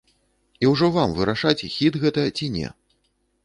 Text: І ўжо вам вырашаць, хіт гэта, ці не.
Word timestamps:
І 0.65 0.69
ўжо 0.71 0.89
вам 0.95 1.13
вырашаць, 1.19 1.67
хіт 1.77 2.01
гэта, 2.07 2.27
ці 2.37 2.53
не. 2.59 2.67